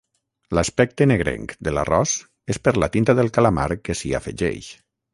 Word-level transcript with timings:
L'aspecte 0.57 1.07
negrenc 1.11 1.53
de 1.69 1.75
l'arròs 1.79 2.15
és 2.57 2.63
per 2.69 2.75
la 2.87 2.93
tinta 2.99 3.19
del 3.23 3.33
calamar 3.39 3.71
que 3.87 4.01
s'hi 4.01 4.17
afegeix. 4.23 4.77